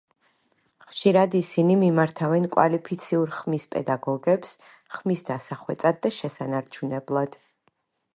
ხშირად 0.91 1.35
ისინი 1.39 1.73
მიმართავენ 1.81 2.47
კვალიფიციურ 2.55 3.35
ხმის 3.39 3.67
პედაგოგებს 3.75 4.55
ხმის 4.95 5.23
დასახვეწად 5.29 6.01
და 6.07 6.13
შესანარჩუნებლად. 6.21 7.39